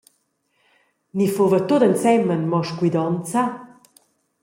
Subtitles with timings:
[1.17, 3.41] Ni fuva tut ensemen mo scuidonza?